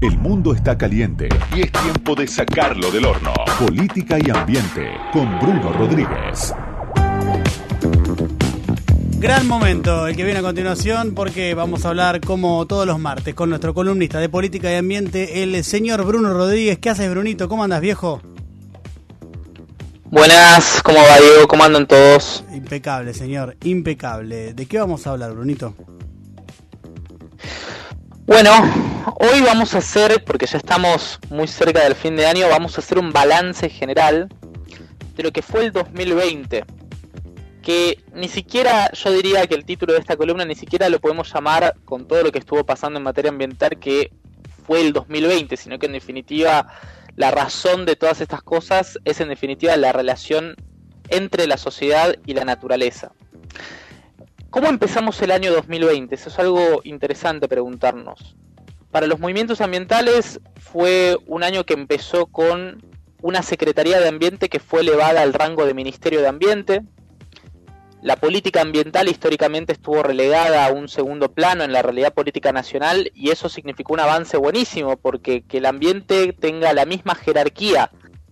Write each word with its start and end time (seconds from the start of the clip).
El 0.00 0.16
mundo 0.16 0.54
está 0.54 0.78
caliente 0.78 1.28
y 1.56 1.62
es 1.62 1.72
tiempo 1.72 2.14
de 2.14 2.28
sacarlo 2.28 2.92
del 2.92 3.04
horno. 3.04 3.34
Política 3.58 4.16
y 4.24 4.30
ambiente 4.30 4.92
con 5.12 5.40
Bruno 5.40 5.72
Rodríguez. 5.72 6.54
Gran 9.18 9.48
momento 9.48 10.06
el 10.06 10.14
que 10.14 10.22
viene 10.22 10.38
a 10.38 10.42
continuación 10.42 11.14
porque 11.16 11.52
vamos 11.54 11.84
a 11.84 11.88
hablar 11.88 12.20
como 12.20 12.64
todos 12.68 12.86
los 12.86 13.00
martes 13.00 13.34
con 13.34 13.50
nuestro 13.50 13.74
columnista 13.74 14.20
de 14.20 14.28
política 14.28 14.70
y 14.70 14.76
ambiente, 14.76 15.42
el 15.42 15.64
señor 15.64 16.04
Bruno 16.04 16.32
Rodríguez. 16.32 16.78
¿Qué 16.78 16.90
haces, 16.90 17.10
Brunito? 17.10 17.48
¿Cómo 17.48 17.64
andas, 17.64 17.80
viejo? 17.80 18.22
Buenas, 20.04 20.80
¿cómo 20.84 20.98
va 20.98 21.18
Diego? 21.18 21.48
¿Cómo 21.48 21.64
andan 21.64 21.88
todos? 21.88 22.44
Impecable, 22.54 23.14
señor, 23.14 23.56
impecable. 23.64 24.54
¿De 24.54 24.66
qué 24.66 24.78
vamos 24.78 25.08
a 25.08 25.10
hablar, 25.10 25.32
Brunito? 25.32 25.74
Bueno, 28.28 28.50
hoy 29.20 29.40
vamos 29.40 29.74
a 29.74 29.78
hacer, 29.78 30.22
porque 30.22 30.44
ya 30.44 30.58
estamos 30.58 31.18
muy 31.30 31.48
cerca 31.48 31.82
del 31.82 31.94
fin 31.94 32.14
de 32.14 32.26
año, 32.26 32.46
vamos 32.50 32.76
a 32.76 32.82
hacer 32.82 32.98
un 32.98 33.10
balance 33.10 33.70
general 33.70 34.28
de 35.16 35.22
lo 35.22 35.32
que 35.32 35.40
fue 35.40 35.64
el 35.64 35.72
2020. 35.72 36.66
Que 37.62 37.98
ni 38.12 38.28
siquiera, 38.28 38.92
yo 38.92 39.12
diría 39.12 39.46
que 39.46 39.54
el 39.54 39.64
título 39.64 39.94
de 39.94 40.00
esta 40.00 40.14
columna 40.18 40.44
ni 40.44 40.54
siquiera 40.56 40.90
lo 40.90 41.00
podemos 41.00 41.32
llamar 41.32 41.74
con 41.86 42.06
todo 42.06 42.22
lo 42.22 42.30
que 42.30 42.38
estuvo 42.38 42.64
pasando 42.64 42.98
en 42.98 43.04
materia 43.04 43.30
ambiental 43.30 43.78
que 43.80 44.12
fue 44.66 44.82
el 44.82 44.92
2020, 44.92 45.56
sino 45.56 45.78
que 45.78 45.86
en 45.86 45.92
definitiva 45.92 46.66
la 47.16 47.30
razón 47.30 47.86
de 47.86 47.96
todas 47.96 48.20
estas 48.20 48.42
cosas 48.42 48.98
es 49.06 49.22
en 49.22 49.30
definitiva 49.30 49.74
la 49.78 49.94
relación 49.94 50.54
entre 51.08 51.46
la 51.46 51.56
sociedad 51.56 52.14
y 52.26 52.34
la 52.34 52.44
naturaleza. 52.44 53.10
¿Cómo 54.50 54.68
empezamos 54.68 55.20
el 55.20 55.30
año 55.30 55.52
2020? 55.52 56.14
Eso 56.14 56.30
es 56.30 56.38
algo 56.38 56.80
interesante 56.82 57.48
preguntarnos. 57.48 58.34
Para 58.90 59.06
los 59.06 59.20
movimientos 59.20 59.60
ambientales 59.60 60.40
fue 60.58 61.18
un 61.26 61.42
año 61.42 61.64
que 61.64 61.74
empezó 61.74 62.26
con 62.26 62.82
una 63.20 63.42
Secretaría 63.42 64.00
de 64.00 64.08
Ambiente 64.08 64.48
que 64.48 64.58
fue 64.58 64.80
elevada 64.80 65.20
al 65.20 65.34
rango 65.34 65.66
de 65.66 65.74
Ministerio 65.74 66.22
de 66.22 66.28
Ambiente. 66.28 66.82
La 68.00 68.16
política 68.16 68.62
ambiental 68.62 69.08
históricamente 69.08 69.74
estuvo 69.74 70.02
relegada 70.02 70.64
a 70.64 70.72
un 70.72 70.88
segundo 70.88 71.30
plano 71.30 71.62
en 71.62 71.74
la 71.74 71.82
realidad 71.82 72.14
política 72.14 72.50
nacional 72.50 73.12
y 73.14 73.30
eso 73.30 73.50
significó 73.50 73.92
un 73.92 74.00
avance 74.00 74.38
buenísimo 74.38 74.96
porque 74.96 75.42
que 75.42 75.58
el 75.58 75.66
ambiente 75.66 76.32
tenga 76.32 76.72
la 76.72 76.86
misma 76.86 77.14
jerarquía 77.14 77.90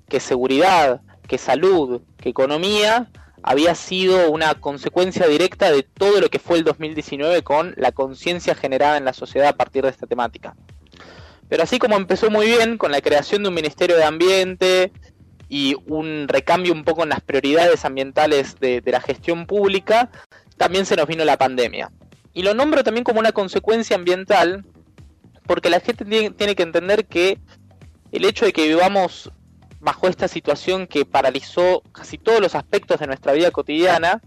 que 0.08 0.20
seguridad, 0.20 1.02
que 1.28 1.36
salud, 1.36 2.00
que 2.16 2.30
economía, 2.30 3.10
había 3.42 3.74
sido 3.74 4.30
una 4.30 4.54
consecuencia 4.54 5.26
directa 5.26 5.70
de 5.70 5.82
todo 5.82 6.20
lo 6.20 6.28
que 6.28 6.38
fue 6.38 6.58
el 6.58 6.64
2019 6.64 7.42
con 7.42 7.74
la 7.76 7.92
conciencia 7.92 8.54
generada 8.54 8.96
en 8.96 9.04
la 9.04 9.12
sociedad 9.12 9.48
a 9.48 9.56
partir 9.56 9.84
de 9.84 9.90
esta 9.90 10.06
temática. 10.06 10.56
Pero 11.48 11.62
así 11.62 11.78
como 11.78 11.96
empezó 11.96 12.30
muy 12.30 12.46
bien 12.46 12.76
con 12.76 12.90
la 12.90 13.00
creación 13.00 13.42
de 13.42 13.48
un 13.48 13.54
Ministerio 13.54 13.96
de 13.96 14.04
Ambiente 14.04 14.92
y 15.48 15.76
un 15.86 16.26
recambio 16.28 16.72
un 16.72 16.84
poco 16.84 17.04
en 17.04 17.10
las 17.10 17.20
prioridades 17.20 17.84
ambientales 17.84 18.58
de, 18.58 18.82
la 18.84 19.00
gestión 19.00 19.46
pública, 19.46 20.10
también 20.56 20.86
se 20.86 20.96
nos 20.96 21.06
vino 21.06 21.24
la 21.24 21.36
pandemia. 21.36 21.92
Y 22.32 22.42
lo 22.42 22.52
nombro 22.54 22.82
también 22.82 23.04
como 23.04 23.20
una 23.20 23.32
consecuencia 23.32 23.96
ambiental, 23.96 24.64
porque 25.46 25.70
la 25.70 25.80
gente 25.80 26.04
tiene 26.04 26.56
que 26.56 26.62
entender 26.62 27.06
que 27.06 27.38
el 28.10 28.24
hecho 28.24 28.44
de 28.44 28.52
que 28.52 28.66
vivamos 28.66 29.30
bajo 29.86 30.08
esta 30.08 30.26
situación 30.26 30.88
que 30.88 31.04
paralizó 31.04 31.80
casi 31.92 32.18
todos 32.18 32.40
los 32.40 32.56
aspectos 32.56 32.98
de 32.98 33.06
nuestra 33.06 33.32
vida 33.34 33.52
cotidiana, 33.52 34.20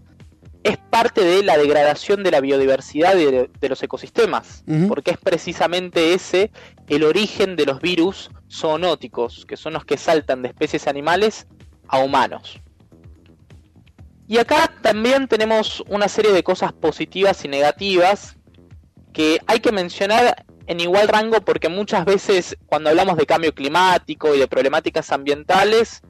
es 0.64 0.78
parte 0.78 1.22
de 1.22 1.42
la 1.42 1.58
degradación 1.58 2.22
de 2.22 2.30
la 2.30 2.40
biodiversidad 2.40 3.14
y 3.18 3.26
de, 3.26 3.68
los 3.68 3.82
ecosistemas, 3.82 4.64
porque 4.88 5.10
es 5.10 5.18
precisamente 5.18 6.14
ese 6.14 6.50
el 6.88 7.04
origen 7.04 7.56
de 7.56 7.66
los 7.66 7.82
virus 7.82 8.30
zoonóticos, 8.50 9.44
que 9.44 9.58
son 9.58 9.74
los 9.74 9.84
que 9.84 9.98
saltan 9.98 10.40
de 10.40 10.48
especies 10.48 10.88
animales 10.88 11.46
a 11.88 11.98
humanos. 11.98 12.58
Y 14.26 14.38
acá 14.38 14.72
también 14.80 15.28
tenemos 15.28 15.84
una 15.88 16.08
serie 16.08 16.32
de 16.32 16.42
cosas 16.42 16.72
positivas 16.72 17.44
y 17.44 17.48
negativas 17.48 18.38
que 19.12 19.40
hay 19.46 19.60
que 19.60 19.72
mencionar 19.72 20.46
en 20.70 20.78
igual 20.78 21.08
rango 21.08 21.40
porque 21.40 21.68
muchas 21.68 22.04
veces 22.04 22.56
cuando 22.66 22.90
hablamos 22.90 23.16
de 23.16 23.26
cambio 23.26 23.52
climático 23.52 24.36
y 24.36 24.38
de 24.38 24.46
problemáticas 24.46 25.10
ambientales, 25.10 26.00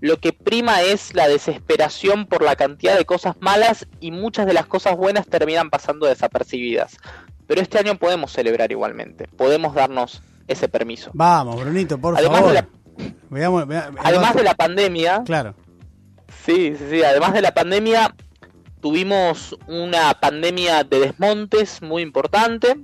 lo 0.00 0.20
que 0.20 0.32
prima 0.32 0.82
es 0.82 1.14
la 1.14 1.26
desesperación 1.26 2.26
por 2.26 2.44
la 2.44 2.54
cantidad 2.54 2.96
de 2.96 3.04
cosas 3.06 3.34
malas 3.40 3.88
y 3.98 4.12
muchas 4.12 4.46
de 4.46 4.52
las 4.52 4.66
cosas 4.66 4.96
buenas 4.96 5.26
terminan 5.26 5.68
pasando 5.68 6.06
desapercibidas. 6.06 6.96
Pero 7.48 7.60
este 7.60 7.80
año 7.80 7.96
podemos 7.96 8.30
celebrar 8.30 8.70
igualmente, 8.70 9.26
podemos 9.26 9.74
darnos 9.74 10.22
ese 10.46 10.68
permiso. 10.68 11.10
Vamos, 11.12 11.60
Brunito, 11.60 11.98
por 11.98 12.16
además 12.16 12.38
favor. 12.38 12.54
De 12.54 13.40
la... 13.40 13.94
además 13.98 14.36
de 14.36 14.44
la 14.44 14.54
pandemia. 14.54 15.22
Claro. 15.24 15.56
Sí, 16.46 16.76
sí, 16.78 16.84
sí. 16.88 17.02
Además 17.02 17.32
de 17.32 17.42
la 17.42 17.52
pandemia, 17.52 18.14
tuvimos 18.80 19.56
una 19.66 20.14
pandemia 20.20 20.84
de 20.84 21.00
desmontes 21.00 21.82
muy 21.82 22.02
importante 22.02 22.76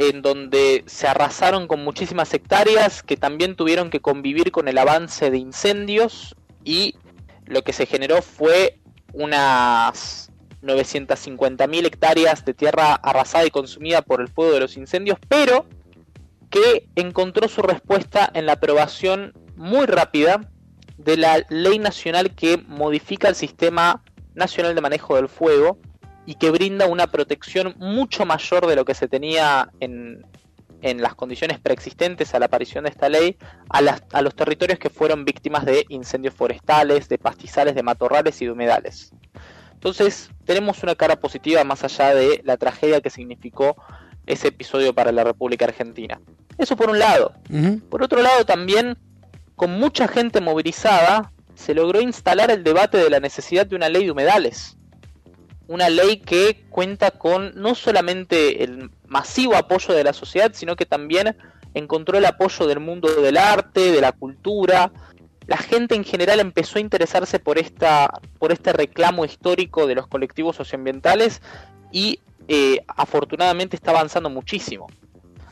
en 0.00 0.22
donde 0.22 0.82
se 0.86 1.06
arrasaron 1.06 1.68
con 1.68 1.84
muchísimas 1.84 2.32
hectáreas 2.32 3.02
que 3.02 3.18
también 3.18 3.54
tuvieron 3.54 3.90
que 3.90 4.00
convivir 4.00 4.50
con 4.50 4.66
el 4.66 4.78
avance 4.78 5.30
de 5.30 5.36
incendios 5.36 6.34
y 6.64 6.94
lo 7.44 7.62
que 7.62 7.74
se 7.74 7.84
generó 7.84 8.22
fue 8.22 8.80
unas 9.12 10.32
950.000 10.62 11.84
hectáreas 11.84 12.46
de 12.46 12.54
tierra 12.54 12.94
arrasada 12.94 13.44
y 13.44 13.50
consumida 13.50 14.00
por 14.00 14.22
el 14.22 14.28
fuego 14.28 14.52
de 14.52 14.60
los 14.60 14.78
incendios, 14.78 15.18
pero 15.28 15.66
que 16.48 16.88
encontró 16.96 17.46
su 17.46 17.60
respuesta 17.60 18.30
en 18.32 18.46
la 18.46 18.52
aprobación 18.52 19.34
muy 19.54 19.84
rápida 19.84 20.50
de 20.96 21.18
la 21.18 21.44
ley 21.50 21.78
nacional 21.78 22.34
que 22.34 22.56
modifica 22.56 23.28
el 23.28 23.34
sistema 23.34 24.02
nacional 24.32 24.74
de 24.74 24.80
manejo 24.80 25.16
del 25.16 25.28
fuego 25.28 25.78
y 26.30 26.36
que 26.36 26.52
brinda 26.52 26.86
una 26.86 27.08
protección 27.08 27.74
mucho 27.78 28.24
mayor 28.24 28.68
de 28.68 28.76
lo 28.76 28.84
que 28.84 28.94
se 28.94 29.08
tenía 29.08 29.68
en, 29.80 30.24
en 30.80 31.02
las 31.02 31.16
condiciones 31.16 31.58
preexistentes 31.58 32.32
a 32.32 32.38
la 32.38 32.46
aparición 32.46 32.84
de 32.84 32.90
esta 32.90 33.08
ley 33.08 33.36
a, 33.68 33.80
las, 33.80 34.04
a 34.12 34.22
los 34.22 34.36
territorios 34.36 34.78
que 34.78 34.90
fueron 34.90 35.24
víctimas 35.24 35.64
de 35.64 35.84
incendios 35.88 36.32
forestales, 36.32 37.08
de 37.08 37.18
pastizales, 37.18 37.74
de 37.74 37.82
matorrales 37.82 38.40
y 38.40 38.44
de 38.44 38.52
humedales. 38.52 39.10
Entonces 39.72 40.30
tenemos 40.44 40.84
una 40.84 40.94
cara 40.94 41.16
positiva 41.16 41.64
más 41.64 41.82
allá 41.82 42.14
de 42.14 42.42
la 42.44 42.56
tragedia 42.56 43.00
que 43.00 43.10
significó 43.10 43.74
ese 44.24 44.48
episodio 44.48 44.94
para 44.94 45.10
la 45.10 45.24
República 45.24 45.64
Argentina. 45.64 46.20
Eso 46.58 46.76
por 46.76 46.90
un 46.90 47.00
lado. 47.00 47.34
Por 47.88 48.04
otro 48.04 48.22
lado 48.22 48.44
también, 48.44 48.96
con 49.56 49.72
mucha 49.72 50.06
gente 50.06 50.40
movilizada, 50.40 51.32
se 51.56 51.74
logró 51.74 52.00
instalar 52.00 52.52
el 52.52 52.62
debate 52.62 52.98
de 52.98 53.10
la 53.10 53.18
necesidad 53.18 53.66
de 53.66 53.74
una 53.74 53.88
ley 53.88 54.04
de 54.04 54.12
humedales 54.12 54.76
una 55.70 55.88
ley 55.88 56.16
que 56.16 56.64
cuenta 56.68 57.12
con 57.12 57.52
no 57.54 57.76
solamente 57.76 58.64
el 58.64 58.90
masivo 59.06 59.54
apoyo 59.54 59.94
de 59.94 60.02
la 60.02 60.12
sociedad, 60.12 60.50
sino 60.52 60.74
que 60.74 60.84
también 60.84 61.36
encontró 61.74 62.18
el 62.18 62.24
apoyo 62.24 62.66
del 62.66 62.80
mundo 62.80 63.08
del 63.22 63.36
arte, 63.36 63.92
de 63.92 64.00
la 64.00 64.10
cultura. 64.10 64.90
La 65.46 65.58
gente 65.58 65.94
en 65.94 66.02
general 66.02 66.40
empezó 66.40 66.78
a 66.78 66.80
interesarse 66.80 67.38
por, 67.38 67.56
esta, 67.56 68.20
por 68.40 68.50
este 68.50 68.72
reclamo 68.72 69.24
histórico 69.24 69.86
de 69.86 69.94
los 69.94 70.08
colectivos 70.08 70.56
socioambientales 70.56 71.40
y 71.92 72.18
eh, 72.48 72.80
afortunadamente 72.88 73.76
está 73.76 73.92
avanzando 73.92 74.28
muchísimo. 74.28 74.88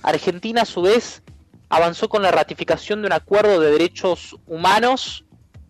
Argentina 0.02 0.62
a 0.62 0.66
su 0.66 0.82
vez 0.82 1.22
avanzó 1.68 2.08
con 2.08 2.22
la 2.22 2.32
ratificación 2.32 3.02
de 3.02 3.06
un 3.06 3.12
acuerdo 3.12 3.60
de 3.60 3.70
derechos 3.70 4.34
humanos 4.48 5.24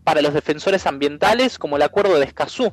para 0.04 0.22
los 0.22 0.32
defensores 0.32 0.86
ambientales 0.86 1.58
como 1.58 1.76
el 1.76 1.82
acuerdo 1.82 2.18
de 2.18 2.24
Escazú, 2.24 2.72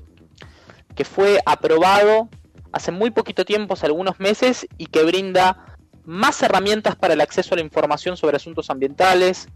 que 0.96 1.06
fue 1.06 1.40
aprobado 1.46 2.30
hace 2.72 2.92
muy 2.92 3.12
poquito 3.12 3.46
tiempo, 3.46 3.74
hace 3.74 3.86
algunos 3.86 4.20
meses, 4.20 4.68
y 4.78 4.88
que 4.88 5.04
brinda 5.04 5.78
más 6.04 6.42
herramientas 6.44 6.96
para 6.96 7.14
el 7.14 7.22
acceso 7.22 7.54
a 7.54 7.58
la 7.58 7.64
información 7.64 8.18
sobre 8.18 8.38
asuntos 8.38 8.70
ambientales, 8.70 9.48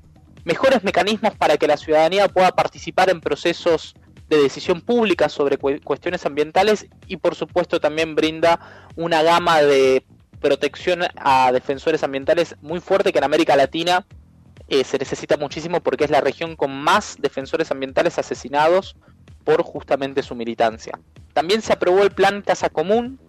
mejores 0.46 0.84
mecanismos 0.84 1.36
para 1.36 1.58
que 1.58 1.68
la 1.68 1.78
ciudadanía 1.78 2.28
pueda 2.28 2.52
participar 2.52 3.10
en 3.10 3.22
procesos 3.22 3.94
de 4.30 4.38
decisión 4.38 4.82
pública 4.82 5.28
sobre 5.28 5.58
cuestiones 5.58 6.26
ambientales 6.26 6.88
y 7.08 7.18
por 7.18 7.36
supuesto 7.36 7.80
también 7.80 8.16
brinda 8.16 8.88
una 8.96 9.24
gama 9.24 9.62
de 9.62 10.06
protección 10.40 11.02
a 11.18 11.52
defensores 11.52 12.04
ambientales 12.04 12.56
muy 12.62 12.80
fuerte 12.80 13.12
que 13.12 13.18
en 13.18 13.24
América 13.24 13.56
Latina 13.56 14.06
eh, 14.68 14.84
se 14.84 15.00
necesita 15.00 15.36
muchísimo 15.36 15.82
porque 15.82 16.04
es 16.04 16.12
la 16.12 16.22
región 16.22 16.56
con 16.56 16.72
más 16.72 17.18
defensores 17.20 17.72
ambientales 17.72 18.20
asesinados 18.20 18.96
por 19.44 19.64
justamente 19.64 20.24
su 20.24 20.36
militancia. 20.36 21.00
También 21.34 21.62
se 21.62 21.74
aprobó 21.74 22.04
el 22.04 22.12
plan 22.12 22.42
Casa 22.42 22.70
Común, 22.70 23.20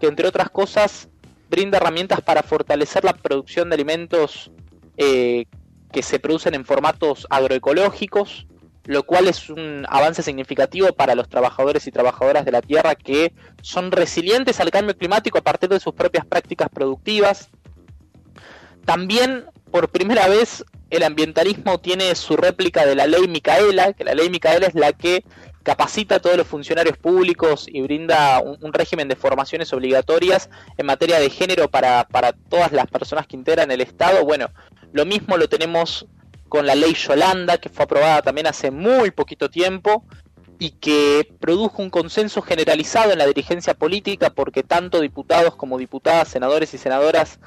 que 0.00 0.06
entre 0.06 0.28
otras 0.28 0.50
cosas 0.50 1.08
brinda 1.48 1.78
herramientas 1.78 2.20
para 2.20 2.42
fortalecer 2.42 3.04
la 3.04 3.12
producción 3.12 3.68
de 3.68 3.74
alimentos 3.74 4.50
eh, 4.96 5.46
que 5.92 6.02
se 6.02 6.18
producen 6.18 6.54
en 6.54 6.64
formatos 6.64 7.26
agroecológicos, 7.30 8.46
lo 8.84 9.02
cual 9.04 9.28
es 9.28 9.50
un 9.50 9.84
avance 9.88 10.22
significativo 10.22 10.92
para 10.92 11.14
los 11.14 11.28
trabajadores 11.28 11.86
y 11.86 11.90
trabajadoras 11.90 12.44
de 12.44 12.52
la 12.52 12.62
tierra 12.62 12.94
que 12.94 13.32
son 13.62 13.90
resilientes 13.90 14.60
al 14.60 14.70
cambio 14.70 14.96
climático 14.96 15.38
a 15.38 15.42
partir 15.42 15.68
de 15.68 15.80
sus 15.80 15.94
propias 15.94 16.24
prácticas 16.24 16.68
productivas. 16.68 17.48
También 18.84 19.46
por 19.70 19.88
primera 19.88 20.28
vez 20.28 20.64
el 20.90 21.02
ambientalismo 21.02 21.80
tiene 21.80 22.14
su 22.14 22.36
réplica 22.36 22.86
de 22.86 22.94
la 22.94 23.06
ley 23.06 23.26
Micaela, 23.26 23.92
que 23.92 24.04
la 24.04 24.14
ley 24.14 24.30
Micaela 24.30 24.66
es 24.66 24.74
la 24.74 24.92
que 24.92 25.24
capacita 25.66 26.14
a 26.14 26.20
todos 26.20 26.36
los 26.36 26.46
funcionarios 26.46 26.96
públicos 26.96 27.66
y 27.66 27.80
brinda 27.80 28.40
un, 28.40 28.72
régimen 28.72 29.08
de 29.08 29.16
formaciones 29.16 29.72
obligatorias 29.72 30.48
en 30.78 30.86
materia 30.86 31.18
de 31.18 31.28
género 31.28 31.68
para, 31.68 32.06
para 32.06 32.30
todas 32.30 32.70
las 32.70 32.86
personas 32.86 33.26
que 33.26 33.34
integran 33.34 33.72
el 33.72 33.80
Estado. 33.80 34.24
Bueno, 34.24 34.50
lo 34.92 35.04
mismo 35.04 35.36
lo 35.36 35.48
tenemos 35.48 36.06
con 36.48 36.66
la 36.66 36.76
ley 36.76 36.94
Yolanda, 36.94 37.58
que 37.58 37.68
fue 37.68 37.84
aprobada 37.84 38.22
también 38.22 38.46
hace 38.46 38.70
muy 38.70 39.10
poquito 39.10 39.50
tiempo 39.50 40.04
y 40.60 40.70
que 40.70 41.28
produjo 41.40 41.82
un 41.82 41.90
consenso 41.90 42.42
generalizado 42.42 43.10
en 43.10 43.18
la 43.18 43.26
dirigencia 43.26 43.74
política 43.74 44.30
porque 44.30 44.62
tanto 44.62 45.00
diputados 45.00 45.56
como 45.56 45.78
diputadas, 45.78 46.28
senadores 46.28 46.74
y 46.74 46.78
senadoras 46.78 47.40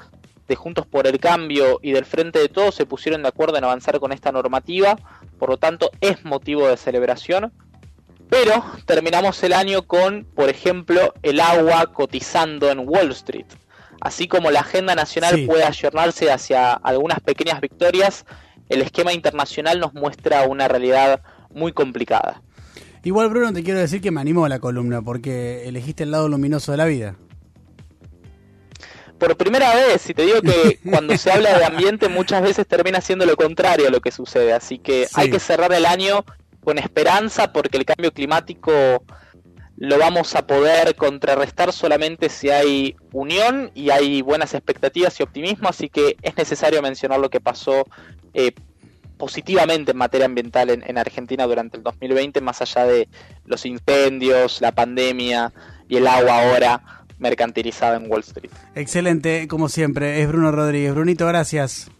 de 0.46 0.56
Juntos 0.56 0.86
por 0.86 1.06
el 1.06 1.18
Cambio 1.20 1.78
y 1.80 1.92
del 1.92 2.04
Frente 2.04 2.38
de 2.38 2.50
Todos 2.50 2.74
se 2.74 2.84
pusieron 2.84 3.22
de 3.22 3.28
acuerdo 3.28 3.56
en 3.56 3.64
avanzar 3.64 3.98
con 3.98 4.12
esta 4.12 4.30
normativa, 4.30 4.98
por 5.38 5.48
lo 5.48 5.56
tanto 5.56 5.90
es 6.02 6.22
motivo 6.26 6.68
de 6.68 6.76
celebración. 6.76 7.50
Pero 8.30 8.64
terminamos 8.86 9.42
el 9.42 9.52
año 9.52 9.82
con, 9.86 10.24
por 10.24 10.48
ejemplo, 10.48 11.12
el 11.22 11.40
agua 11.40 11.92
cotizando 11.92 12.70
en 12.70 12.88
Wall 12.88 13.10
Street. 13.10 13.46
Así 14.00 14.28
como 14.28 14.50
la 14.50 14.60
agenda 14.60 14.94
nacional 14.94 15.44
puede 15.46 15.64
ayornarse 15.64 16.30
hacia 16.30 16.72
algunas 16.72 17.20
pequeñas 17.20 17.60
victorias, 17.60 18.24
el 18.68 18.82
esquema 18.82 19.12
internacional 19.12 19.80
nos 19.80 19.92
muestra 19.92 20.44
una 20.44 20.68
realidad 20.68 21.20
muy 21.50 21.72
complicada. 21.72 22.40
Igual, 23.02 23.28
Bruno, 23.30 23.52
te 23.52 23.62
quiero 23.62 23.80
decir 23.80 24.00
que 24.00 24.10
me 24.10 24.20
animó 24.20 24.46
la 24.46 24.60
columna 24.60 25.02
porque 25.02 25.66
elegiste 25.68 26.04
el 26.04 26.12
lado 26.12 26.28
luminoso 26.28 26.70
de 26.70 26.78
la 26.78 26.84
vida. 26.84 27.16
Por 29.18 29.36
primera 29.36 29.74
vez, 29.74 30.08
y 30.08 30.14
te 30.14 30.22
digo 30.22 30.40
que 30.40 30.78
cuando 30.88 31.16
se 31.18 31.30
habla 31.30 31.58
de 31.58 31.64
ambiente 31.64 32.08
muchas 32.08 32.42
veces 32.42 32.66
termina 32.66 33.00
siendo 33.00 33.26
lo 33.26 33.36
contrario 33.36 33.88
a 33.88 33.90
lo 33.90 34.00
que 34.00 34.12
sucede, 34.12 34.52
así 34.52 34.78
que 34.78 35.08
hay 35.14 35.30
que 35.30 35.40
cerrar 35.40 35.72
el 35.72 35.84
año 35.84 36.24
con 36.62 36.78
esperanza 36.78 37.52
porque 37.52 37.78
el 37.78 37.84
cambio 37.84 38.12
climático 38.12 38.72
lo 39.76 39.98
vamos 39.98 40.34
a 40.36 40.46
poder 40.46 40.94
contrarrestar 40.94 41.72
solamente 41.72 42.28
si 42.28 42.50
hay 42.50 42.96
unión 43.12 43.70
y 43.74 43.88
hay 43.88 44.20
buenas 44.20 44.52
expectativas 44.52 45.18
y 45.18 45.22
optimismo, 45.22 45.70
así 45.70 45.88
que 45.88 46.16
es 46.20 46.36
necesario 46.36 46.82
mencionar 46.82 47.18
lo 47.18 47.30
que 47.30 47.40
pasó 47.40 47.86
eh, 48.34 48.52
positivamente 49.16 49.92
en 49.92 49.96
materia 49.96 50.26
ambiental 50.26 50.68
en, 50.68 50.82
en, 50.86 50.98
Argentina 50.98 51.46
durante 51.46 51.78
el 51.78 51.82
2020, 51.82 52.42
más 52.42 52.60
allá 52.60 52.84
de 52.84 53.08
los 53.46 53.64
incendios, 53.64 54.60
la 54.60 54.72
pandemia 54.72 55.50
y 55.88 55.96
el 55.96 56.06
agua 56.06 56.42
ahora 56.42 57.00
mercantilizada 57.18 57.96
en 57.96 58.10
Wall 58.10 58.20
Street. 58.20 58.50
Excelente, 58.74 59.48
como 59.48 59.70
siempre, 59.70 60.20
es 60.20 60.28
Bruno 60.28 60.52
Rodríguez. 60.52 60.92
Brunito, 60.92 61.26
gracias. 61.26 61.90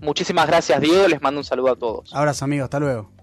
Muchísimas 0.00 0.46
gracias, 0.46 0.80
Diego. 0.80 1.08
Les 1.08 1.20
mando 1.20 1.40
un 1.40 1.44
saludo 1.44 1.72
a 1.72 1.76
todos. 1.76 2.14
Abrazo, 2.14 2.44
amigo. 2.44 2.64
Hasta 2.64 2.78
luego. 2.78 3.17